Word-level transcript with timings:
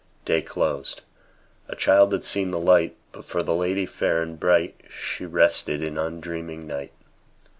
Day 0.25 0.41
closed; 0.41 1.03
a 1.67 1.75
child 1.75 2.11
had 2.11 2.25
seen 2.25 2.49
the 2.49 2.57
light; 2.57 2.95
But, 3.11 3.23
for 3.23 3.43
the 3.43 3.53
lady 3.53 3.85
fair 3.85 4.23
and 4.23 4.39
bright, 4.39 4.81
She 4.89 5.27
rested 5.27 5.83
in 5.83 5.95
undreaming 5.95 6.65
night. 6.65 6.93